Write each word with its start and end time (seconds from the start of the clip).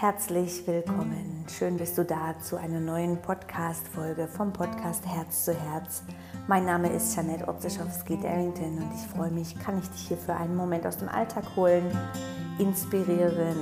Herzlich 0.00 0.66
willkommen. 0.66 1.44
Schön 1.46 1.76
bist 1.76 1.98
du 1.98 2.06
da 2.06 2.34
zu 2.38 2.56
einer 2.56 2.80
neuen 2.80 3.20
Podcast-Folge 3.20 4.28
vom 4.28 4.50
Podcast 4.50 5.04
Herz 5.06 5.44
zu 5.44 5.52
Herz. 5.52 6.04
Mein 6.48 6.64
Name 6.64 6.88
ist 6.88 7.14
Janette 7.14 7.46
Obzeschowski-Darrington 7.46 8.78
und 8.78 8.90
ich 8.94 9.14
freue 9.14 9.30
mich, 9.30 9.58
kann 9.58 9.78
ich 9.78 9.90
dich 9.90 10.08
hier 10.08 10.16
für 10.16 10.34
einen 10.34 10.56
Moment 10.56 10.86
aus 10.86 10.96
dem 10.96 11.10
Alltag 11.10 11.44
holen, 11.54 11.84
inspirieren 12.58 13.58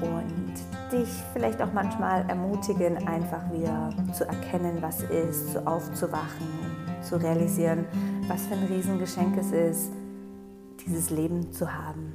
und 0.00 0.54
dich 0.92 1.08
vielleicht 1.32 1.60
auch 1.60 1.72
manchmal 1.72 2.24
ermutigen, 2.30 3.08
einfach 3.08 3.50
wieder 3.50 3.92
zu 4.12 4.28
erkennen, 4.28 4.78
was 4.80 5.02
ist, 5.02 5.54
zu 5.54 5.66
aufzuwachen, 5.66 6.46
zu 7.02 7.20
realisieren, 7.20 7.84
was 8.28 8.46
für 8.46 8.54
ein 8.54 8.62
Riesengeschenk 8.66 9.36
es 9.36 9.50
ist, 9.50 9.90
dieses 10.86 11.10
Leben 11.10 11.50
zu 11.50 11.66
haben. 11.74 12.14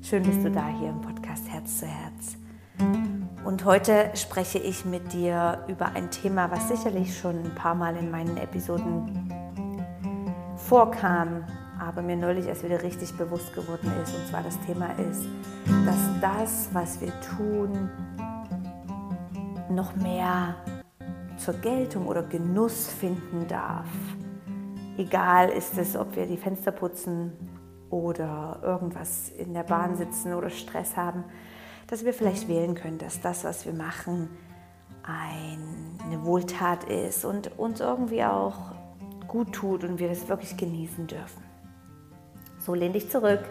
Schön 0.00 0.22
bist 0.22 0.42
du 0.42 0.50
da 0.50 0.68
hier 0.68 0.88
im 0.88 1.02
Podcast 1.02 1.46
Herz 1.50 1.80
zu 1.80 1.84
Herz. 1.84 2.38
Und 3.44 3.64
heute 3.64 4.10
spreche 4.14 4.58
ich 4.58 4.84
mit 4.84 5.12
dir 5.12 5.64
über 5.68 5.92
ein 5.94 6.10
Thema, 6.10 6.50
was 6.50 6.68
sicherlich 6.68 7.16
schon 7.16 7.44
ein 7.44 7.54
paar 7.54 7.74
Mal 7.74 7.96
in 7.96 8.10
meinen 8.10 8.36
Episoden 8.36 9.30
vorkam, 10.56 11.44
aber 11.78 12.02
mir 12.02 12.16
neulich 12.16 12.46
erst 12.46 12.64
wieder 12.64 12.82
richtig 12.82 13.16
bewusst 13.16 13.54
geworden 13.54 13.92
ist. 14.02 14.14
Und 14.14 14.26
zwar 14.26 14.42
das 14.42 14.58
Thema 14.66 14.90
ist, 15.10 15.26
dass 15.84 16.20
das, 16.20 16.68
was 16.72 17.00
wir 17.00 17.12
tun, 17.36 17.88
noch 19.70 19.94
mehr 19.96 20.56
zur 21.36 21.54
Geltung 21.54 22.06
oder 22.08 22.24
Genuss 22.24 22.88
finden 22.88 23.46
darf. 23.46 23.88
Egal 24.98 25.50
ist 25.50 25.78
es, 25.78 25.96
ob 25.96 26.16
wir 26.16 26.26
die 26.26 26.36
Fenster 26.36 26.72
putzen 26.72 27.32
oder 27.90 28.58
irgendwas 28.62 29.28
in 29.28 29.54
der 29.54 29.62
Bahn 29.62 29.96
sitzen 29.96 30.34
oder 30.34 30.50
Stress 30.50 30.96
haben 30.96 31.24
dass 31.86 32.04
wir 32.04 32.12
vielleicht 32.12 32.48
wählen 32.48 32.74
können, 32.74 32.98
dass 32.98 33.20
das, 33.20 33.44
was 33.44 33.64
wir 33.66 33.72
machen, 33.72 34.28
eine 35.02 36.24
Wohltat 36.24 36.84
ist 36.84 37.24
und 37.24 37.58
uns 37.58 37.80
irgendwie 37.80 38.24
auch 38.24 38.72
gut 39.28 39.52
tut 39.52 39.84
und 39.84 39.98
wir 39.98 40.08
das 40.08 40.28
wirklich 40.28 40.56
genießen 40.56 41.06
dürfen. 41.06 41.42
So 42.58 42.74
lehn 42.74 42.92
dich 42.92 43.10
zurück. 43.10 43.44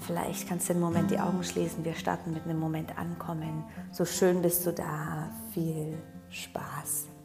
Vielleicht 0.00 0.48
kannst 0.48 0.68
du 0.68 0.72
einen 0.72 0.80
Moment 0.80 1.10
die 1.10 1.18
Augen 1.18 1.42
schließen. 1.42 1.84
Wir 1.84 1.94
starten 1.94 2.32
mit 2.32 2.44
einem 2.44 2.58
Moment 2.58 2.96
ankommen. 2.96 3.64
So 3.92 4.04
schön 4.04 4.40
bist 4.40 4.64
du 4.64 4.72
da. 4.72 5.28
Viel 5.52 5.98
Spaß. 6.30 7.17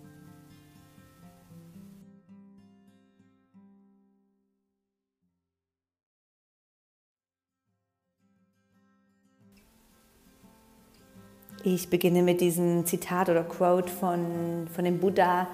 Ich 11.65 11.89
beginne 11.89 12.23
mit 12.23 12.41
diesem 12.41 12.85
Zitat 12.85 13.29
oder 13.29 13.45
Quote 13.45 13.89
von, 13.89 14.67
von 14.75 14.83
dem 14.83 14.99
Buddha. 14.99 15.47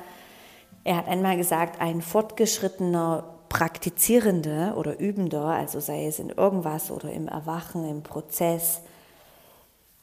Er 0.83 0.97
hat 0.97 1.07
einmal 1.07 1.37
gesagt, 1.37 1.79
ein 1.79 2.01
fortgeschrittener 2.01 3.25
Praktizierende 3.47 4.73
oder 4.75 4.99
Übender, 4.99 5.45
also 5.45 5.79
sei 5.79 6.07
es 6.07 6.17
in 6.17 6.29
irgendwas 6.29 6.89
oder 6.89 7.11
im 7.11 7.27
Erwachen, 7.27 7.87
im 7.87 8.01
Prozess, 8.01 8.81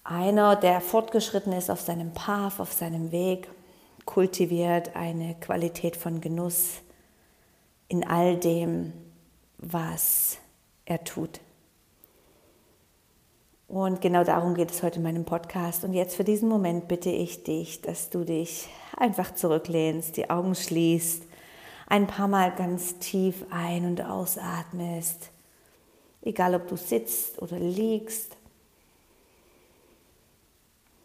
einer, 0.05 0.55
der 0.55 0.81
fortgeschritten 0.81 1.53
ist 1.53 1.71
auf 1.71 1.81
seinem 1.81 2.13
Path, 2.13 2.61
auf 2.61 2.73
seinem 2.73 3.11
Weg, 3.11 3.49
kultiviert 4.05 4.95
eine 4.95 5.35
Qualität 5.35 5.97
von 5.97 6.21
Genuss 6.21 6.83
in 7.89 8.07
all 8.07 8.37
dem, 8.37 8.93
was 9.59 10.39
er 10.85 11.03
tut. 11.03 11.41
Und 13.77 14.01
genau 14.01 14.25
darum 14.25 14.55
geht 14.55 14.71
es 14.71 14.83
heute 14.83 14.97
in 14.97 15.03
meinem 15.03 15.27
Podcast. 15.27 15.85
Und 15.85 15.93
jetzt 15.93 16.17
für 16.17 16.25
diesen 16.25 16.49
Moment 16.49 16.89
bitte 16.89 17.11
ich 17.11 17.45
dich, 17.45 17.83
dass 17.83 18.09
du 18.09 18.25
dich 18.25 18.71
einfach 18.97 19.35
zurücklehnst, 19.35 20.17
die 20.17 20.31
Augen 20.31 20.55
schließt, 20.55 21.23
ein 21.87 22.07
paar 22.07 22.27
Mal 22.27 22.55
ganz 22.55 22.99
tief 23.01 23.45
ein- 23.51 23.85
und 23.85 24.01
ausatmest. 24.01 25.29
Egal 26.23 26.55
ob 26.55 26.69
du 26.69 26.79
sitzt 26.79 27.43
oder 27.43 27.59
liegst. 27.59 28.39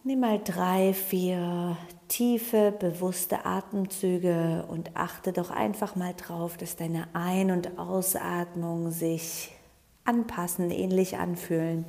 Nimm 0.05 0.21
mal 0.21 0.39
drei, 0.41 0.93
vier 0.93 1.75
tiefe, 2.07 2.71
bewusste 2.71 3.43
Atemzüge 3.43 4.63
und 4.69 4.95
achte 4.95 5.33
doch 5.33 5.51
einfach 5.51 5.97
mal 5.97 6.13
drauf, 6.13 6.55
dass 6.55 6.77
deine 6.77 7.09
Ein- 7.11 7.51
und 7.51 7.77
Ausatmung 7.77 8.91
sich 8.91 9.51
anpassen, 10.05 10.71
ähnlich 10.71 11.17
anfühlen. 11.17 11.83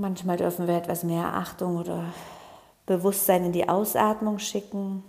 Manchmal 0.00 0.38
dürfen 0.38 0.66
wir 0.66 0.78
etwas 0.78 1.04
mehr 1.04 1.34
Achtung 1.34 1.76
oder 1.76 2.06
Bewusstsein 2.86 3.44
in 3.44 3.52
die 3.52 3.68
Ausatmung 3.68 4.38
schicken. 4.38 5.04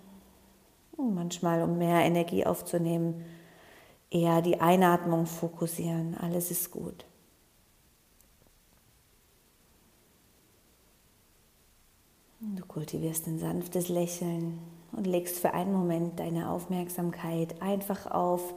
Und 0.97 1.15
manchmal, 1.15 1.61
um 1.61 1.77
mehr 1.77 2.01
Energie 2.01 2.45
aufzunehmen, 2.45 3.23
eher 4.09 4.41
die 4.41 4.59
Einatmung 4.59 5.27
fokussieren. 5.27 6.17
Alles 6.19 6.51
ist 6.51 6.71
gut. 6.71 7.05
Du 12.41 12.65
kultivierst 12.65 13.27
ein 13.27 13.39
sanftes 13.39 13.87
Lächeln 13.87 14.59
und 14.91 15.07
legst 15.07 15.39
für 15.39 15.53
einen 15.53 15.71
Moment 15.71 16.19
deine 16.19 16.49
Aufmerksamkeit 16.49 17.61
einfach 17.61 18.11
auf 18.11 18.53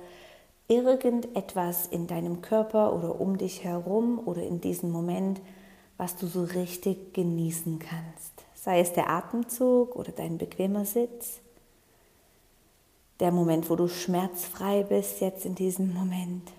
irgendetwas 0.66 1.87
in 1.87 2.09
deinem 2.09 2.43
Körper 2.43 2.93
oder 2.93 3.21
um 3.21 3.39
dich 3.39 3.62
herum 3.62 4.21
oder 4.25 4.43
in 4.43 4.61
diesem 4.61 4.91
Moment, 4.91 5.41
was 5.97 6.16
du 6.16 6.27
so 6.27 6.44
richtig 6.44 7.15
genießen 7.15 7.78
kannst. 7.78 8.32
Sei 8.55 8.81
es 8.81 8.93
der 8.93 9.10
Atemzug 9.10 9.94
oder 9.94 10.12
dein 10.12 10.38
bequemer 10.38 10.84
Sitz, 10.84 11.41
der 13.21 13.31
Moment, 13.31 13.71
wo 13.71 13.77
du 13.77 13.88
schmerzfrei 13.88 14.83
bist, 14.83 15.21
jetzt 15.21 15.47
in 15.47 15.54
diesem 15.54 15.94
Moment. 15.94 16.50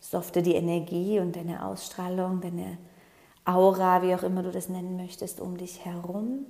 Softe 0.00 0.42
die 0.42 0.54
Energie 0.54 1.20
und 1.20 1.36
deine 1.36 1.64
Ausstrahlung, 1.66 2.40
deine 2.40 2.78
Aura, 3.44 4.02
wie 4.02 4.14
auch 4.14 4.22
immer 4.22 4.42
du 4.42 4.50
das 4.50 4.68
nennen 4.68 4.96
möchtest, 4.96 5.40
um 5.40 5.56
dich 5.58 5.84
herum 5.84 6.46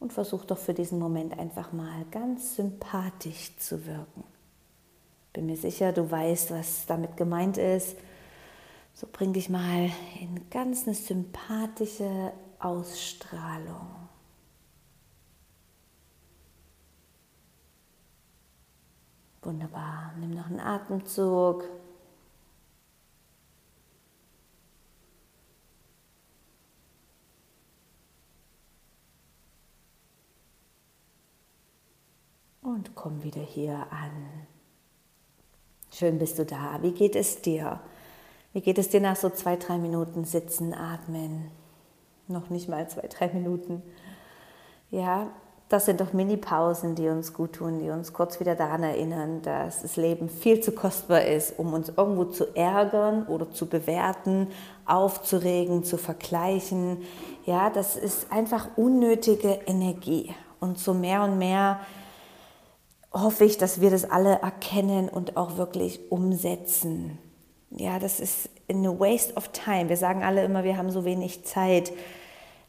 und 0.00 0.12
versuch 0.12 0.44
doch 0.44 0.58
für 0.58 0.74
diesen 0.74 0.98
Moment 0.98 1.38
einfach 1.38 1.72
mal 1.72 2.04
ganz 2.10 2.56
sympathisch 2.56 3.56
zu 3.58 3.86
wirken. 3.86 4.24
Bin 5.32 5.46
mir 5.46 5.56
sicher, 5.56 5.92
du 5.92 6.10
weißt, 6.10 6.50
was 6.50 6.86
damit 6.86 7.16
gemeint 7.16 7.58
ist. 7.58 7.96
So 8.94 9.06
bring 9.10 9.32
dich 9.32 9.48
mal 9.48 9.90
in 10.20 10.50
ganz 10.50 10.86
eine 10.86 10.94
sympathische 10.94 12.32
Ausstrahlung. 12.58 13.86
Wunderbar. 19.42 20.12
Nimm 20.18 20.34
noch 20.34 20.46
einen 20.46 20.60
Atemzug. 20.60 21.64
Und 32.78 32.94
komm 32.94 33.24
wieder 33.24 33.40
hier 33.40 33.74
an. 33.74 34.12
Schön 35.92 36.18
bist 36.20 36.38
du 36.38 36.44
da. 36.44 36.78
Wie 36.80 36.92
geht 36.92 37.16
es 37.16 37.42
dir? 37.42 37.80
Wie 38.52 38.60
geht 38.60 38.78
es 38.78 38.88
dir 38.88 39.00
nach 39.00 39.16
so 39.16 39.30
zwei, 39.30 39.56
drei 39.56 39.78
Minuten 39.78 40.24
Sitzen, 40.24 40.72
Atmen? 40.74 41.50
Noch 42.28 42.50
nicht 42.50 42.68
mal 42.68 42.88
zwei, 42.88 43.08
drei 43.08 43.28
Minuten. 43.34 43.82
Ja, 44.92 45.26
das 45.68 45.86
sind 45.86 46.00
doch 46.00 46.12
Mini-Pausen, 46.12 46.94
die 46.94 47.08
uns 47.08 47.34
gut 47.34 47.54
tun, 47.54 47.80
die 47.80 47.90
uns 47.90 48.12
kurz 48.12 48.38
wieder 48.38 48.54
daran 48.54 48.84
erinnern, 48.84 49.42
dass 49.42 49.82
das 49.82 49.96
Leben 49.96 50.28
viel 50.28 50.60
zu 50.60 50.70
kostbar 50.70 51.24
ist, 51.24 51.58
um 51.58 51.72
uns 51.72 51.88
irgendwo 51.88 52.26
zu 52.26 52.54
ärgern 52.54 53.26
oder 53.26 53.50
zu 53.50 53.66
bewerten, 53.66 54.46
aufzuregen, 54.86 55.82
zu 55.82 55.96
vergleichen. 55.98 56.98
Ja, 57.44 57.70
das 57.70 57.96
ist 57.96 58.30
einfach 58.30 58.68
unnötige 58.76 59.58
Energie. 59.66 60.32
Und 60.60 60.78
so 60.78 60.94
mehr 60.94 61.22
und 61.22 61.38
mehr 61.38 61.80
hoffe 63.12 63.44
ich, 63.44 63.58
dass 63.58 63.80
wir 63.80 63.90
das 63.90 64.08
alle 64.10 64.40
erkennen 64.40 65.08
und 65.08 65.36
auch 65.36 65.56
wirklich 65.56 66.10
umsetzen. 66.10 67.18
Ja, 67.70 67.98
das 67.98 68.20
ist 68.20 68.50
eine 68.68 68.98
Waste 68.98 69.34
of 69.34 69.48
Time. 69.48 69.88
Wir 69.88 69.96
sagen 69.96 70.22
alle 70.22 70.44
immer, 70.44 70.64
wir 70.64 70.76
haben 70.76 70.90
so 70.90 71.04
wenig 71.04 71.44
Zeit, 71.44 71.92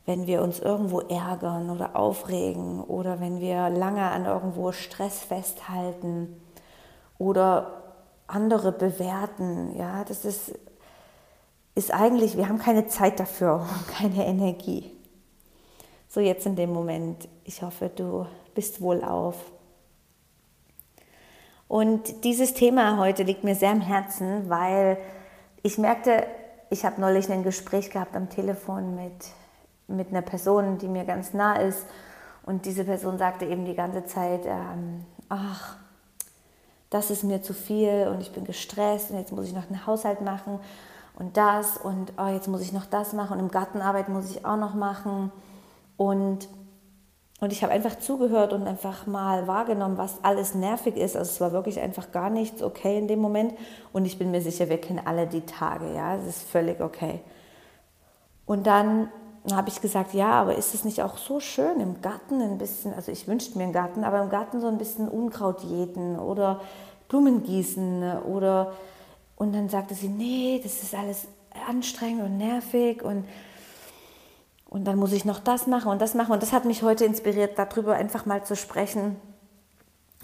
wenn 0.05 0.27
wir 0.27 0.41
uns 0.41 0.59
irgendwo 0.59 1.01
ärgern 1.01 1.69
oder 1.69 1.95
aufregen 1.95 2.81
oder 2.81 3.19
wenn 3.19 3.39
wir 3.39 3.69
lange 3.69 4.01
an 4.01 4.25
irgendwo 4.25 4.71
Stress 4.71 5.19
festhalten 5.19 6.41
oder 7.17 7.83
andere 8.27 8.71
bewerten. 8.71 9.75
Ja, 9.77 10.03
das 10.03 10.25
ist, 10.25 10.57
ist 11.75 11.93
eigentlich, 11.93 12.37
wir 12.37 12.49
haben 12.49 12.59
keine 12.59 12.87
Zeit 12.87 13.19
dafür 13.19 13.65
keine 13.97 14.25
Energie 14.25 14.91
So 16.07 16.21
jetzt 16.21 16.45
in 16.45 16.55
dem 16.55 16.71
Moment. 16.71 17.27
Ich 17.43 17.61
hoffe, 17.61 17.91
du 17.93 18.25
bist 18.55 18.81
wohlauf. 18.81 19.35
Und 21.69 22.23
dieses 22.25 22.55
Thema 22.55 22.97
heute 22.97 23.21
liegt 23.21 23.43
mir 23.43 23.53
sehr 23.53 23.69
am 23.69 23.79
Herzen, 23.79 24.49
weil 24.49 24.97
ich 25.61 25.77
merkte, 25.77 26.25
ich 26.71 26.83
habe 26.83 26.99
neulich 26.99 27.31
ein 27.31 27.43
Gespräch 27.43 27.91
gehabt 27.91 28.15
am 28.15 28.27
Telefon 28.27 28.95
mit, 28.95 29.13
mit 29.87 30.09
einer 30.09 30.23
Person, 30.23 30.79
die 30.79 30.87
mir 30.87 31.05
ganz 31.05 31.33
nah 31.35 31.57
ist. 31.57 31.85
Und 32.43 32.65
diese 32.65 32.85
Person 32.85 33.19
sagte 33.19 33.45
eben 33.45 33.65
die 33.65 33.75
ganze 33.75 34.03
Zeit, 34.05 34.47
ähm, 34.47 35.05
ach, 35.29 35.77
das 36.89 37.11
ist 37.11 37.23
mir 37.23 37.43
zu 37.43 37.53
viel 37.53 38.07
und 38.11 38.19
ich 38.19 38.31
bin 38.31 38.45
gestresst 38.45 39.11
und 39.11 39.19
jetzt 39.19 39.31
muss 39.31 39.45
ich 39.45 39.53
noch 39.53 39.69
einen 39.69 39.85
Haushalt 39.85 40.21
machen 40.21 40.59
und 41.19 41.37
das 41.37 41.77
und 41.77 42.13
oh, 42.17 42.29
jetzt 42.29 42.47
muss 42.47 42.61
ich 42.61 42.73
noch 42.73 42.87
das 42.87 43.13
machen 43.13 43.33
und 43.33 43.39
im 43.41 43.51
Gartenarbeit 43.51 44.09
muss 44.09 44.31
ich 44.31 44.43
auch 44.43 44.57
noch 44.57 44.73
machen. 44.73 45.31
Und 45.97 46.47
und 47.39 47.53
ich 47.53 47.63
habe 47.63 47.71
einfach 47.71 47.97
zugehört 47.99 48.51
und 48.51 48.67
einfach 48.67 49.07
mal 49.07 49.47
wahrgenommen, 49.47 49.97
was 49.97 50.23
alles 50.23 50.55
nervig 50.55 50.97
ist. 50.97 51.15
Also 51.15 51.31
es 51.31 51.41
war 51.41 51.53
wirklich 51.53 51.79
einfach 51.79 52.11
gar 52.11 52.29
nichts 52.29 52.61
okay 52.61 52.97
in 52.97 53.07
dem 53.07 53.19
Moment. 53.19 53.53
Und 53.93 54.05
ich 54.05 54.17
bin 54.19 54.31
mir 54.31 54.41
sicher, 54.41 54.67
wir 54.67 54.79
kennen 54.79 55.01
alle 55.05 55.25
die 55.25 55.41
Tage, 55.41 55.93
ja, 55.93 56.15
es 56.15 56.27
ist 56.27 56.49
völlig 56.49 56.81
okay. 56.81 57.21
Und 58.45 58.67
dann 58.67 59.09
habe 59.53 59.69
ich 59.69 59.79
gesagt, 59.79 60.13
ja, 60.13 60.31
aber 60.31 60.55
ist 60.55 60.73
es 60.73 60.83
nicht 60.83 61.01
auch 61.01 61.17
so 61.17 61.39
schön 61.39 61.79
im 61.79 62.01
Garten 62.01 62.41
ein 62.41 62.57
bisschen, 62.57 62.93
also 62.93 63.11
ich 63.11 63.27
wünschte 63.27 63.57
mir 63.57 63.63
einen 63.63 63.73
Garten, 63.73 64.03
aber 64.03 64.21
im 64.21 64.29
Garten 64.29 64.59
so 64.59 64.67
ein 64.67 64.77
bisschen 64.77 65.07
Unkraut 65.07 65.63
jäten 65.63 66.19
oder 66.19 66.59
Blumen 67.07 67.43
gießen 67.43 68.21
oder 68.23 68.73
und 69.37 69.55
dann 69.55 69.69
sagte 69.69 69.95
sie, 69.95 70.09
nee, 70.09 70.59
das 70.61 70.83
ist 70.83 70.93
alles 70.93 71.27
anstrengend 71.67 72.23
und 72.23 72.37
nervig 72.37 73.01
und 73.01 73.23
und 74.79 74.85
dann 74.85 74.97
muss 74.97 75.11
ich 75.11 75.25
noch 75.25 75.39
das 75.39 75.67
machen 75.67 75.91
und 75.91 76.01
das 76.01 76.13
machen. 76.13 76.31
Und 76.31 76.41
das 76.41 76.53
hat 76.53 76.63
mich 76.63 76.83
heute 76.83 77.03
inspiriert, 77.03 77.59
darüber 77.59 77.95
einfach 77.95 78.25
mal 78.25 78.45
zu 78.45 78.55
sprechen, 78.55 79.17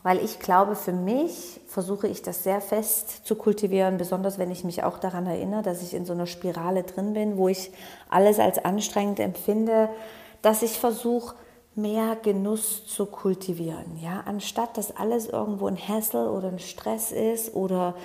weil 0.02 0.24
ich 0.24 0.40
glaube, 0.40 0.78
für 0.78 0.94
mich 0.94 1.60
versuche 1.68 2.08
ich 2.08 2.22
das 2.22 2.46
sehr 2.46 2.62
fest 2.62 3.26
zu 3.26 3.36
kultivieren, 3.36 3.98
besonders 3.98 4.40
wenn 4.40 4.50
ich 4.52 4.64
mich 4.64 4.82
auch 4.84 4.98
daran 4.98 5.28
erinnere, 5.28 5.62
dass 5.62 5.82
ich 5.82 5.94
in 5.94 6.06
so 6.06 6.14
einer 6.14 6.26
Spirale 6.26 6.84
drin 6.84 7.12
bin, 7.12 7.36
wo 7.36 7.50
ich 7.50 7.70
alles 8.08 8.40
als 8.40 8.64
anstrengend 8.64 9.20
empfinde, 9.20 9.90
dass 10.42 10.62
ich 10.62 10.80
versuche, 10.80 11.36
mehr 11.76 12.16
Genuss 12.16 12.88
zu 12.88 13.08
kultivieren. 13.08 14.00
Ja? 14.02 14.24
Anstatt 14.26 14.78
dass 14.78 14.96
alles 14.96 15.28
irgendwo 15.28 15.68
ein 15.68 15.78
Hassel 15.78 16.30
oder 16.30 16.48
ein 16.48 16.60
Stress 16.60 17.12
ist 17.12 17.54
oder 17.54 17.96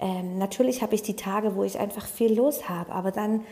ähm, 0.00 0.38
natürlich 0.38 0.80
habe 0.80 0.94
ich 0.94 1.02
die 1.02 1.16
Tage, 1.16 1.54
wo 1.54 1.64
ich 1.64 1.78
einfach 1.78 2.06
viel 2.06 2.34
los 2.34 2.66
habe, 2.70 2.92
aber 2.92 3.10
dann 3.10 3.42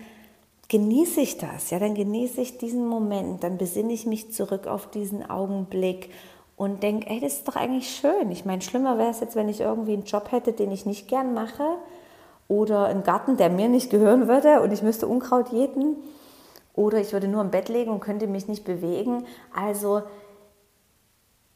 genieße 0.68 1.20
ich 1.20 1.38
das, 1.38 1.70
ja, 1.70 1.78
dann 1.78 1.94
genieße 1.94 2.40
ich 2.40 2.58
diesen 2.58 2.86
Moment, 2.86 3.44
dann 3.44 3.58
besinne 3.58 3.92
ich 3.92 4.06
mich 4.06 4.32
zurück 4.32 4.66
auf 4.66 4.90
diesen 4.90 5.28
Augenblick 5.28 6.10
und 6.56 6.82
denke, 6.82 7.08
ey, 7.08 7.20
das 7.20 7.34
ist 7.34 7.48
doch 7.48 7.56
eigentlich 7.56 7.88
schön. 7.88 8.30
Ich 8.30 8.44
meine, 8.44 8.62
schlimmer 8.62 8.98
wäre 8.98 9.10
es 9.10 9.20
jetzt, 9.20 9.36
wenn 9.36 9.48
ich 9.48 9.60
irgendwie 9.60 9.92
einen 9.92 10.04
Job 10.04 10.32
hätte, 10.32 10.52
den 10.52 10.72
ich 10.72 10.86
nicht 10.86 11.06
gern 11.06 11.34
mache 11.34 11.76
oder 12.48 12.86
einen 12.86 13.02
Garten, 13.02 13.36
der 13.36 13.50
mir 13.50 13.68
nicht 13.68 13.90
gehören 13.90 14.26
würde 14.26 14.62
und 14.62 14.72
ich 14.72 14.82
müsste 14.82 15.06
Unkraut 15.06 15.50
jäten 15.50 15.96
oder 16.74 16.98
ich 16.98 17.12
würde 17.12 17.28
nur 17.28 17.42
im 17.42 17.50
Bett 17.50 17.68
legen 17.68 17.90
und 17.90 18.00
könnte 18.00 18.26
mich 18.26 18.48
nicht 18.48 18.64
bewegen. 18.64 19.24
Also 19.54 20.02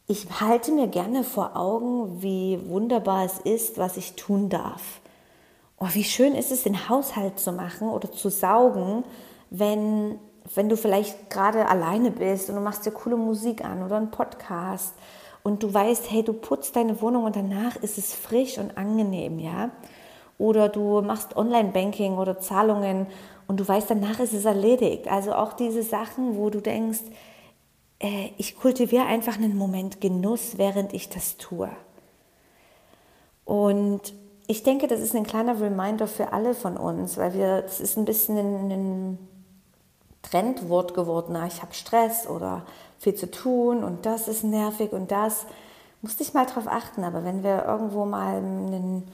ich 0.07 0.27
halte 0.41 0.73
mir 0.73 0.89
gerne 0.89 1.25
vor 1.25 1.57
Augen, 1.57 2.23
wie 2.23 2.61
wunderbar 2.69 3.25
es 3.25 3.39
ist, 3.39 3.79
was 3.79 3.97
ich 3.97 4.15
tun 4.17 4.49
darf 4.49 5.01
oh, 5.81 5.89
wie 5.93 6.05
schön 6.05 6.35
ist 6.35 6.53
es, 6.53 6.63
den 6.63 6.89
Haushalt 6.89 7.41
zu 7.41 7.53
machen 7.53 7.89
oder 7.89 8.13
zu 8.13 8.29
saugen, 8.29 9.03
wenn, 9.49 10.19
wenn 10.55 10.69
du 10.69 10.77
vielleicht 10.77 11.31
gerade 11.31 11.67
alleine 11.67 12.11
bist 12.11 12.49
und 12.49 12.57
du 12.57 12.61
machst 12.61 12.87
dir 12.87 12.93
coole 12.93 13.17
Musik 13.17 13.65
an 13.65 13.83
oder 13.83 13.97
einen 13.97 14.11
Podcast 14.11 14.95
und 15.43 15.63
du 15.63 15.73
weißt, 15.73 16.11
hey, 16.11 16.23
du 16.23 16.35
putzt 16.35 16.77
deine 16.77 17.01
Wohnung 17.01 17.25
und 17.25 17.35
danach 17.35 17.77
ist 17.77 17.99
es 17.99 18.15
frisch 18.15 18.59
und 18.59 18.77
angenehm, 18.77 19.39
ja? 19.39 19.71
Oder 20.39 20.69
du 20.69 21.03
machst 21.03 21.37
Online-Banking 21.37 22.17
oder 22.17 22.41
Zahlungen 22.41 23.07
und 23.47 23.59
du 23.61 23.67
weißt, 23.67 23.91
danach 23.91 24.21
ist 24.21 24.33
es 24.33 24.45
erledigt. 24.45 25.09
Also 25.09 25.35
auch 25.35 25.55
diese 25.55 25.83
Sachen, 25.83 26.37
wo 26.37 26.51
du 26.51 26.61
denkst, 26.61 27.01
äh, 27.99 28.31
ich 28.37 28.57
kultiviere 28.57 29.05
einfach 29.05 29.37
einen 29.37 29.57
Moment 29.57 30.01
Genuss, 30.01 30.57
während 30.57 30.93
ich 30.93 31.09
das 31.09 31.37
tue. 31.37 31.71
Und 33.45 34.15
ich 34.51 34.65
denke, 34.65 34.89
das 34.89 34.99
ist 34.99 35.15
ein 35.15 35.23
kleiner 35.23 35.61
Reminder 35.61 36.09
für 36.09 36.33
alle 36.33 36.55
von 36.55 36.77
uns, 36.77 37.17
weil 37.17 37.35
wir, 37.35 37.63
das 37.63 37.79
ist 37.79 37.97
ein 37.97 38.05
bisschen 38.05 38.37
ein, 38.37 38.71
ein 38.73 39.19
Trendwort 40.23 40.93
geworden. 40.93 41.37
Ich 41.47 41.63
habe 41.63 41.73
Stress 41.73 42.27
oder 42.27 42.67
viel 42.99 43.15
zu 43.15 43.31
tun 43.31 43.85
und 43.85 44.07
das 44.07 44.27
ist 44.27 44.43
nervig 44.43 44.93
und 44.93 45.13
das. 45.13 45.47
Musste 46.03 46.25
ich 46.25 46.35
mal 46.35 46.47
drauf 46.47 46.67
achten, 46.67 47.05
aber 47.05 47.23
wenn 47.23 47.45
wir 47.45 47.65
irgendwo 47.65 48.05
mal 48.05 48.39
ein 48.39 49.05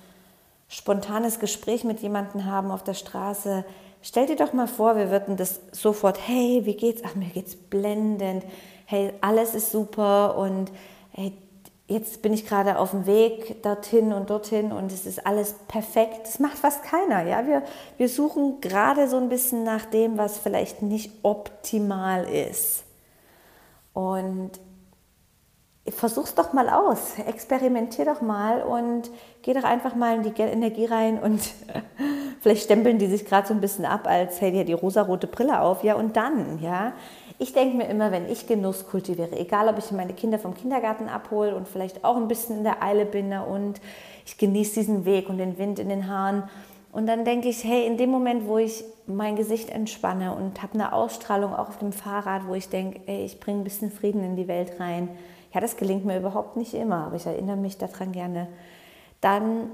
spontanes 0.68 1.38
Gespräch 1.38 1.84
mit 1.84 2.00
jemandem 2.00 2.46
haben 2.46 2.70
auf 2.70 2.82
der 2.82 2.94
Straße, 2.94 3.66
stell 4.00 4.24
dir 4.24 4.36
doch 4.36 4.54
mal 4.54 4.68
vor, 4.68 4.96
wir 4.96 5.10
würden 5.10 5.36
das 5.36 5.60
sofort, 5.70 6.18
hey, 6.26 6.62
wie 6.64 6.76
geht's? 6.76 7.02
Ach, 7.04 7.14
mir 7.14 7.28
geht's 7.28 7.56
blendend. 7.56 8.42
Hey, 8.86 9.12
alles 9.20 9.54
ist 9.54 9.70
super 9.70 10.38
und 10.38 10.72
hey, 11.12 11.34
jetzt 11.88 12.22
bin 12.22 12.32
ich 12.32 12.46
gerade 12.46 12.78
auf 12.78 12.90
dem 12.90 13.06
Weg 13.06 13.62
dorthin 13.62 14.12
und 14.12 14.30
dorthin 14.30 14.72
und 14.72 14.92
es 14.92 15.06
ist 15.06 15.26
alles 15.26 15.54
perfekt. 15.68 16.20
Das 16.24 16.38
macht 16.38 16.58
fast 16.58 16.82
keiner. 16.82 17.22
Ja? 17.22 17.46
Wir, 17.46 17.62
wir 17.96 18.08
suchen 18.08 18.60
gerade 18.60 19.08
so 19.08 19.16
ein 19.16 19.28
bisschen 19.28 19.64
nach 19.64 19.84
dem, 19.86 20.18
was 20.18 20.38
vielleicht 20.38 20.82
nicht 20.82 21.12
optimal 21.22 22.24
ist. 22.24 22.84
Und 23.92 24.52
versuch's 25.88 26.34
doch 26.34 26.52
mal 26.52 26.68
aus, 26.68 27.14
experimentier 27.26 28.04
doch 28.04 28.20
mal 28.20 28.62
und 28.62 29.10
geh 29.42 29.54
doch 29.54 29.64
einfach 29.64 29.94
mal 29.94 30.16
in 30.16 30.22
die 30.22 30.42
Energie 30.42 30.86
rein 30.86 31.18
und 31.18 31.40
vielleicht 32.40 32.64
stempeln 32.64 32.98
die 32.98 33.06
sich 33.06 33.24
gerade 33.24 33.46
so 33.46 33.54
ein 33.54 33.60
bisschen 33.60 33.84
ab, 33.84 34.06
als 34.06 34.40
hey, 34.40 34.50
die 34.50 34.60
hat 34.60 34.68
die 34.68 34.72
rosarote 34.72 35.26
Brille 35.26 35.60
auf, 35.60 35.84
ja 35.84 35.94
und 35.94 36.16
dann, 36.16 36.58
ja. 36.60 36.92
Ich 37.38 37.52
denke 37.52 37.76
mir 37.76 37.88
immer, 37.88 38.12
wenn 38.12 38.30
ich 38.30 38.46
Genuss 38.46 38.86
kultiviere, 38.86 39.38
egal 39.38 39.68
ob 39.68 39.78
ich 39.78 39.90
meine 39.90 40.14
Kinder 40.14 40.38
vom 40.38 40.54
Kindergarten 40.54 41.08
abhole 41.08 41.54
und 41.54 41.68
vielleicht 41.68 42.02
auch 42.02 42.16
ein 42.16 42.28
bisschen 42.28 42.58
in 42.58 42.64
der 42.64 42.82
Eile 42.82 43.04
bin 43.04 43.30
und 43.32 43.80
ich 44.24 44.38
genieße 44.38 44.80
diesen 44.80 45.04
Weg 45.04 45.28
und 45.28 45.36
den 45.36 45.58
Wind 45.58 45.78
in 45.78 45.90
den 45.90 46.08
Haaren. 46.08 46.44
Und 46.92 47.06
dann 47.06 47.26
denke 47.26 47.48
ich, 47.48 47.62
hey, 47.62 47.86
in 47.86 47.98
dem 47.98 48.08
Moment, 48.08 48.48
wo 48.48 48.56
ich 48.56 48.84
mein 49.06 49.36
Gesicht 49.36 49.68
entspanne 49.68 50.34
und 50.34 50.62
habe 50.62 50.74
eine 50.74 50.94
Ausstrahlung 50.94 51.52
auch 51.52 51.68
auf 51.68 51.78
dem 51.78 51.92
Fahrrad, 51.92 52.48
wo 52.48 52.54
ich 52.54 52.70
denke, 52.70 53.00
ey, 53.06 53.26
ich 53.26 53.38
bringe 53.38 53.60
ein 53.60 53.64
bisschen 53.64 53.90
Frieden 53.90 54.24
in 54.24 54.36
die 54.36 54.48
Welt 54.48 54.80
rein, 54.80 55.10
ja, 55.52 55.60
das 55.60 55.76
gelingt 55.76 56.06
mir 56.06 56.18
überhaupt 56.18 56.56
nicht 56.56 56.72
immer, 56.72 57.06
aber 57.06 57.16
ich 57.16 57.26
erinnere 57.26 57.56
mich 57.56 57.76
daran 57.76 58.12
gerne, 58.12 58.48
dann 59.20 59.70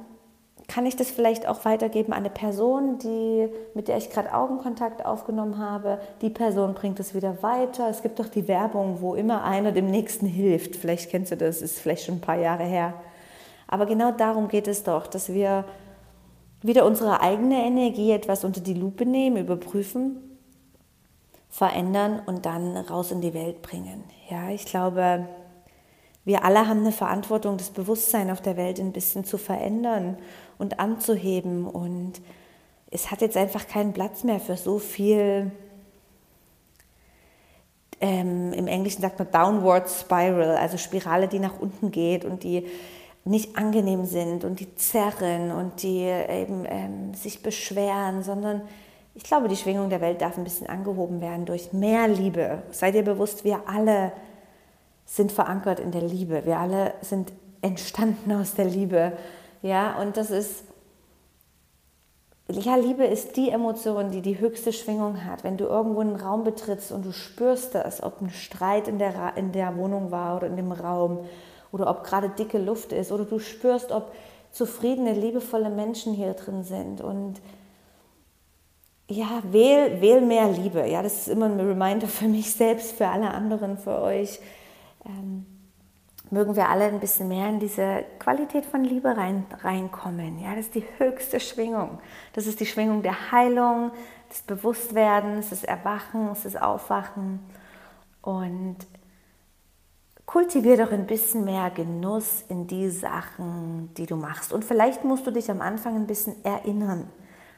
kann 0.73 0.87
ich 0.87 0.97
das 0.97 1.11
vielleicht 1.11 1.47
auch 1.47 1.67
weitergeben 1.67 2.15
an 2.15 2.21
eine 2.21 2.31
Person, 2.31 2.99
die, 2.99 3.47
mit 3.75 3.89
der 3.89 3.99
ich 3.99 4.09
gerade 4.09 4.33
Augenkontakt 4.33 5.05
aufgenommen 5.05 5.59
habe. 5.59 6.01
Die 6.23 6.31
Person 6.31 6.73
bringt 6.73 6.99
es 6.99 7.15
wieder 7.15 7.43
weiter. 7.43 7.91
Es 7.91 8.01
gibt 8.01 8.19
doch 8.19 8.29
die 8.29 8.49
Werbung, 8.49 9.03
wo 9.03 9.15
immer 9.15 9.45
einer 9.45 9.73
dem 9.73 9.91
Nächsten 9.91 10.25
hilft. 10.25 10.77
Vielleicht 10.77 11.11
kennst 11.11 11.31
du 11.31 11.37
das, 11.37 11.61
ist 11.61 11.79
vielleicht 11.79 12.07
schon 12.07 12.17
ein 12.17 12.21
paar 12.23 12.39
Jahre 12.39 12.65
her. 12.65 12.95
Aber 13.69 13.85
genau 13.85 14.13
darum 14.13 14.49
geht 14.49 14.67
es 14.67 14.83
doch, 14.83 15.07
dass 15.07 15.31
wir 15.31 15.67
wieder 16.63 16.87
unsere 16.87 17.21
eigene 17.21 17.67
Energie 17.67 18.11
etwas 18.11 18.43
unter 18.43 18.63
die 18.63 18.75
Lupe 18.75 19.05
nehmen, 19.05 19.37
überprüfen, 19.37 20.39
verändern 21.51 22.23
und 22.25 22.47
dann 22.47 22.79
raus 22.79 23.13
in 23.13 23.21
die 23.21 23.35
Welt 23.35 23.61
bringen. 23.61 24.05
Ja, 24.31 24.49
ich 24.49 24.65
glaube, 24.65 25.29
wir 26.25 26.45
alle 26.45 26.69
haben 26.69 26.81
eine 26.81 26.93
Verantwortung, 26.93 27.57
das 27.57 27.71
Bewusstsein 27.71 28.31
auf 28.31 28.41
der 28.41 28.57
Welt 28.57 28.79
ein 28.79 28.93
bisschen 28.93 29.25
zu 29.25 29.39
verändern 29.39 30.19
und 30.59 30.79
anzuheben. 30.79 31.67
Und 31.67 32.21
es 32.91 33.11
hat 33.11 33.21
jetzt 33.21 33.37
einfach 33.37 33.67
keinen 33.67 33.93
Platz 33.93 34.23
mehr 34.23 34.39
für 34.39 34.57
so 34.57 34.79
viel, 34.79 35.51
ähm, 38.01 38.53
im 38.53 38.69
Englischen 38.69 39.03
sagt 39.03 39.19
man 39.19 39.31
Downward 39.31 39.89
Spiral, 39.91 40.57
also 40.57 40.77
Spirale, 40.77 41.29
die 41.29 41.39
nach 41.39 41.59
unten 41.59 41.91
geht 41.91 42.25
und 42.25 42.45
die 42.45 42.67
nicht 43.25 43.57
angenehm 43.57 44.05
sind 44.05 44.45
und 44.45 44.59
die 44.59 44.75
zerren 44.75 45.53
und 45.53 45.83
die 45.83 46.01
eben 46.01 46.65
ähm, 46.69 47.15
sich 47.15 47.43
beschweren, 47.43 48.23
sondern 48.23 48.63
ich 49.15 49.25
glaube, 49.25 49.49
die 49.49 49.57
Schwingung 49.57 49.91
der 49.91 50.01
Welt 50.01 50.21
darf 50.21 50.39
ein 50.39 50.45
bisschen 50.45 50.69
angehoben 50.69 51.21
werden 51.21 51.45
durch 51.45 51.73
mehr 51.73 52.09
Liebe. 52.09 52.63
Seid 52.71 52.95
ihr 52.95 53.05
bewusst, 53.05 53.45
wir 53.45 53.69
alle 53.69 54.13
sind 55.13 55.31
verankert 55.31 55.79
in 55.79 55.91
der 55.91 56.01
Liebe. 56.01 56.47
Wir 56.47 56.59
alle 56.59 56.95
sind 57.03 57.33
entstanden 57.61 58.33
aus 58.33 58.55
der 58.55 58.65
Liebe. 58.65 59.13
Ja, 59.61 60.01
und 60.01 60.17
das 60.17 60.31
ist, 60.31 60.65
ja, 62.49 62.77
Liebe 62.77 63.05
ist 63.05 63.37
die 63.37 63.51
Emotion, 63.51 64.11
die 64.11 64.23
die 64.23 64.41
höchste 64.41 64.73
Schwingung 64.73 65.27
hat. 65.27 65.45
Wenn 65.45 65.59
du 65.59 65.65
irgendwo 65.65 66.01
einen 66.01 66.17
Raum 66.17 66.45
betrittst 66.45 66.93
und 66.93 67.05
du 67.05 67.13
spürst 67.13 67.75
das, 67.75 68.03
ob 68.03 68.23
ein 68.23 68.31
Streit 68.31 68.89
in 68.89 68.99
der, 68.99 69.37
in 69.37 69.53
der 69.53 69.77
Wohnung 69.77 70.11
war 70.11 70.39
oder 70.39 70.47
in 70.47 70.57
dem 70.57 70.73
Raum 70.73 71.27
oder 71.73 71.91
ob 71.91 72.05
gerade 72.05 72.31
dicke 72.31 72.57
Luft 72.57 72.93
ist 72.93 73.13
oder 73.13 73.27
du 73.27 73.39
spürst, 73.39 73.93
ob 73.93 74.13
zufriedene, 74.51 75.13
liebevolle 75.13 75.69
Menschen 75.69 76.15
hier 76.15 76.33
drin 76.33 76.65
sind 76.65 77.03
und 77.03 77.35
ja, 79.11 79.43
wähl, 79.51 80.01
wähl 80.01 80.23
mehr 80.23 80.49
Liebe. 80.49 80.89
Ja, 80.89 81.03
das 81.03 81.19
ist 81.19 81.29
immer 81.29 81.47
ein 81.47 81.61
Reminder 81.61 82.07
für 82.07 82.29
mich 82.29 82.55
selbst, 82.55 82.93
für 82.93 83.09
alle 83.09 83.31
anderen, 83.31 83.77
für 83.77 84.01
euch. 84.01 84.41
Ähm, 85.05 85.47
mögen 86.31 86.57
wir 86.57 86.69
alle 86.69 86.85
ein 86.85 87.01
bisschen 87.01 87.29
mehr 87.29 87.49
in 87.49 87.61
diese 87.61 88.05
Qualität 88.19 88.65
von 88.65 88.85
Liebe 88.85 89.17
rein, 89.17 89.47
reinkommen. 89.63 90.39
Ja, 90.39 90.55
das 90.55 90.67
ist 90.67 90.75
die 90.75 90.85
höchste 90.99 91.41
Schwingung. 91.41 91.99
Das 92.33 92.47
ist 92.47 92.61
die 92.61 92.67
Schwingung 92.67 93.03
der 93.03 93.33
Heilung, 93.33 93.91
des 94.31 94.43
Bewusstwerdens, 94.43 95.51
des 95.51 95.65
Erwachens, 95.65 96.43
des 96.43 96.57
Aufwachen. 96.57 97.41
Und 98.23 98.79
kultivier 100.25 100.79
doch 100.79 100.93
ein 100.93 101.07
bisschen 101.07 101.45
mehr 101.45 101.71
Genuss 101.71 102.45
in 102.49 102.67
die 102.67 102.89
Sachen, 102.89 103.93
die 103.97 104.07
du 104.07 104.17
machst. 104.17 104.53
Und 104.53 104.65
vielleicht 104.65 105.05
musst 105.05 105.27
du 105.27 105.31
dich 105.31 105.51
am 105.51 105.61
Anfang 105.61 105.97
ein 105.97 106.07
bisschen 106.07 106.43
erinnern 106.45 107.11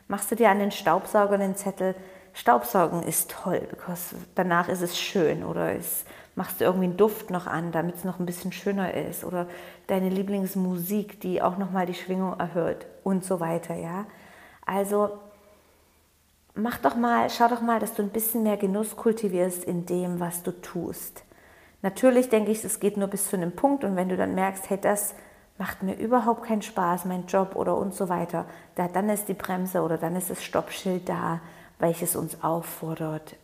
machst 0.08 0.30
du 0.30 0.36
dir 0.36 0.50
an 0.50 0.58
den 0.58 0.70
Staubsauger 0.70 1.38
den 1.38 1.56
Zettel, 1.56 1.94
Staubsaugen 2.34 3.02
ist 3.04 3.30
toll, 3.30 3.66
because 3.70 4.16
danach 4.34 4.68
ist 4.68 4.82
es 4.82 4.98
schön 4.98 5.44
oder 5.44 5.72
ist, 5.74 6.04
machst 6.34 6.60
du 6.60 6.64
irgendwie 6.64 6.86
einen 6.86 6.96
Duft 6.96 7.30
noch 7.30 7.46
an, 7.46 7.70
damit 7.70 7.94
es 7.96 8.04
noch 8.04 8.18
ein 8.18 8.26
bisschen 8.26 8.52
schöner 8.52 8.92
ist 8.92 9.24
oder 9.24 9.46
deine 9.86 10.08
Lieblingsmusik, 10.08 11.20
die 11.20 11.40
auch 11.40 11.58
nochmal 11.58 11.86
die 11.86 11.94
Schwingung 11.94 12.38
erhöht 12.38 12.86
und 13.04 13.24
so 13.24 13.38
weiter, 13.38 13.74
ja. 13.76 14.06
Also 14.66 15.10
mach 16.54 16.78
doch 16.78 16.96
mal, 16.96 17.30
schau 17.30 17.48
doch 17.48 17.60
mal, 17.60 17.78
dass 17.78 17.94
du 17.94 18.02
ein 18.02 18.10
bisschen 18.10 18.42
mehr 18.42 18.56
Genuss 18.56 18.96
kultivierst 18.96 19.64
in 19.64 19.86
dem, 19.86 20.18
was 20.18 20.42
du 20.42 20.50
tust. 20.50 21.22
Natürlich 21.82 22.30
denke 22.30 22.50
ich, 22.50 22.64
es 22.64 22.80
geht 22.80 22.96
nur 22.96 23.08
bis 23.08 23.28
zu 23.28 23.36
einem 23.36 23.52
Punkt 23.52 23.84
und 23.84 23.94
wenn 23.94 24.08
du 24.08 24.16
dann 24.16 24.34
merkst, 24.34 24.70
hey, 24.70 24.78
das 24.80 25.14
macht 25.58 25.82
mir 25.84 25.94
überhaupt 25.94 26.44
keinen 26.44 26.62
Spaß, 26.62 27.04
mein 27.04 27.26
Job 27.26 27.54
oder 27.54 27.76
und 27.76 27.94
so 27.94 28.08
weiter, 28.08 28.46
da, 28.74 28.88
dann 28.88 29.08
ist 29.08 29.28
die 29.28 29.34
Bremse 29.34 29.82
oder 29.82 29.98
dann 29.98 30.16
ist 30.16 30.30
das 30.30 30.42
Stoppschild 30.42 31.08
da, 31.08 31.40
welches 31.78 32.16
uns 32.16 32.42
auffordert, 32.42 33.36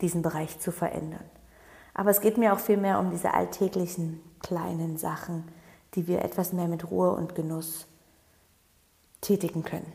diesen 0.00 0.22
Bereich 0.22 0.58
zu 0.60 0.72
verändern. 0.72 1.24
Aber 1.94 2.10
es 2.10 2.20
geht 2.20 2.36
mir 2.36 2.52
auch 2.52 2.58
viel 2.58 2.76
mehr 2.76 2.98
um 2.98 3.10
diese 3.10 3.32
alltäglichen 3.32 4.20
kleinen 4.40 4.98
Sachen, 4.98 5.44
die 5.94 6.06
wir 6.06 6.22
etwas 6.22 6.52
mehr 6.52 6.68
mit 6.68 6.90
Ruhe 6.90 7.12
und 7.12 7.34
Genuss 7.34 7.86
tätigen 9.22 9.64
können. 9.64 9.90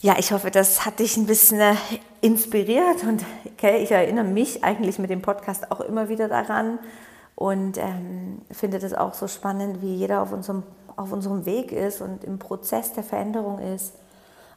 Ja, 0.00 0.16
ich 0.18 0.30
hoffe, 0.30 0.50
das 0.50 0.84
hat 0.86 1.00
dich 1.00 1.16
ein 1.16 1.26
bisschen 1.26 1.58
äh, 1.58 1.74
inspiriert 2.20 3.02
und 3.02 3.24
okay, 3.52 3.82
ich 3.82 3.90
erinnere 3.90 4.24
mich 4.24 4.62
eigentlich 4.62 4.98
mit 4.98 5.10
dem 5.10 5.22
Podcast 5.22 5.72
auch 5.72 5.80
immer 5.80 6.08
wieder 6.08 6.28
daran, 6.28 6.78
und 7.36 7.76
ähm, 7.76 8.40
finde 8.50 8.78
das 8.78 8.94
auch 8.94 9.14
so 9.14 9.28
spannend, 9.28 9.82
wie 9.82 9.94
jeder 9.94 10.22
auf 10.22 10.32
unserem, 10.32 10.64
auf 10.96 11.12
unserem 11.12 11.44
Weg 11.44 11.70
ist 11.70 12.00
und 12.00 12.24
im 12.24 12.38
Prozess 12.38 12.94
der 12.94 13.04
Veränderung 13.04 13.60
ist. 13.60 13.92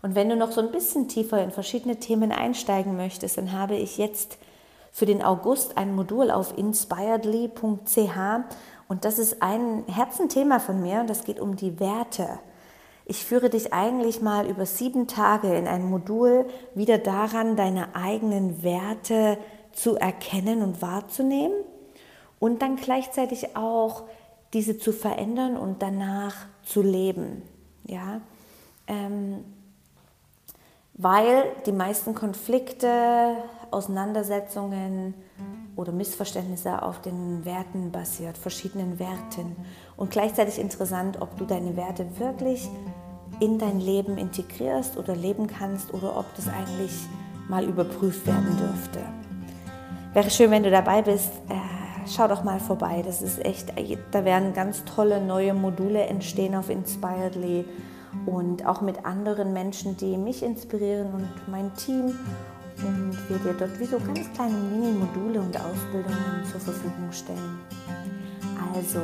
Und 0.02 0.16
wenn 0.16 0.30
du 0.30 0.36
noch 0.36 0.52
so 0.52 0.62
ein 0.62 0.72
bisschen 0.72 1.08
tiefer 1.08 1.44
in 1.44 1.52
verschiedene 1.52 1.98
Themen 1.98 2.32
einsteigen 2.32 2.96
möchtest, 2.96 3.38
dann 3.38 3.52
habe 3.52 3.76
ich 3.76 3.98
jetzt 3.98 4.38
für 4.92 5.06
den 5.06 5.22
August 5.22 5.78
ein 5.78 5.94
Modul 5.94 6.32
auf 6.32 6.58
inspiredly.ch 6.58 8.18
und 8.88 9.06
das 9.06 9.20
ist 9.20 9.42
ein 9.42 9.84
Herzenthema 9.88 10.60
von 10.60 10.82
mir 10.82 11.02
und 11.02 11.10
das 11.10 11.24
geht 11.24 11.40
um 11.40 11.56
die 11.56 11.80
Werte. 11.80 12.40
Ich 13.06 13.26
führe 13.26 13.50
dich 13.50 13.74
eigentlich 13.74 14.22
mal 14.22 14.48
über 14.48 14.66
sieben 14.66 15.08
Tage 15.08 15.54
in 15.56 15.68
ein 15.68 15.84
Modul 15.84 16.46
wieder 16.76 16.98
daran, 16.98 17.56
deine 17.56 17.96
eigenen 17.96 18.64
Werte 18.64 19.38
zu 19.72 19.96
erkennen 19.96 20.62
und 20.62 20.82
wahrzunehmen 20.82 21.58
und 22.40 22.62
dann 22.62 22.76
gleichzeitig 22.78 23.56
auch 23.56 24.04
diese 24.54 24.78
zu 24.78 24.92
verändern 24.92 25.58
und 25.58 25.82
danach 25.82 26.36
zu 26.64 26.82
leben. 26.82 27.44
Ja? 27.86 28.22
Ähm, 28.88 29.44
weil 31.00 31.46
die 31.66 31.72
meisten 31.72 32.14
Konflikte, 32.14 33.36
Auseinandersetzungen 33.72 35.14
oder 35.78 35.94
Missverständnisse 35.94 36.84
auf 36.84 37.02
den 37.02 37.46
Werten 37.46 37.90
basiert, 37.90 38.38
verschiedenen 38.38 39.00
Werten. 39.00 39.56
Und 39.96 40.12
gleichzeitig 40.12 40.60
interessant, 40.60 41.22
ob 41.22 41.38
du 41.38 41.46
deine 41.46 41.78
Werte 41.78 42.06
wirklich 42.20 42.68
in 43.40 43.58
dein 43.58 43.80
Leben 43.80 44.18
integrierst 44.18 44.98
oder 44.98 45.16
leben 45.16 45.48
kannst 45.48 45.94
oder 45.94 46.18
ob 46.18 46.26
das 46.36 46.50
eigentlich 46.50 46.92
mal 47.48 47.64
überprüft 47.64 48.28
werden 48.28 48.58
dürfte. 48.58 49.00
Wäre 50.14 50.30
schön, 50.30 50.52
wenn 50.52 50.64
du 50.64 50.72
dabei 50.72 51.02
bist. 51.02 51.32
Äh, 51.48 52.08
schau 52.08 52.28
doch 52.28 52.44
mal 52.44 52.60
vorbei. 52.60 53.04
Das 53.06 53.22
ist 53.22 53.46
echt, 53.46 53.72
da 54.12 54.26
werden 54.26 54.54
ganz 54.54 54.84
tolle 54.84 55.22
neue 55.22 55.54
Module 55.54 56.02
entstehen 56.02 56.56
auf 56.56 56.70
Inspiredly 56.70 57.64
und 58.26 58.66
auch 58.66 58.82
mit 58.82 59.06
anderen 59.06 59.54
Menschen, 59.54 59.98
die 59.98 60.18
mich 60.18 60.44
inspirieren 60.44 61.14
und 61.14 61.30
mein 61.48 61.74
Team. 61.76 62.18
Und 62.78 63.18
wir 63.28 63.38
dir 63.40 63.54
dort 63.60 63.78
wie 63.80 63.86
so 63.86 64.00
ganz 64.00 64.32
kleine 64.34 64.56
Mini-Module 64.56 65.42
und 65.42 65.60
Ausbildungen 65.60 66.44
zur 66.50 66.62
Verfügung 66.62 67.12
stellen. 67.12 67.60
Also, 68.74 69.02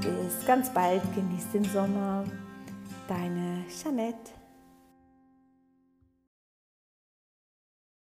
bis 0.00 0.46
ganz 0.46 0.72
bald, 0.72 1.02
genieß 1.14 1.50
den 1.52 1.64
Sommer. 1.64 2.24
Deine 3.06 3.64
Jeanette. 3.68 4.37